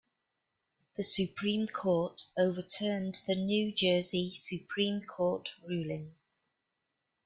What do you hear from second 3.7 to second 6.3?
Jersey Supreme Court ruling.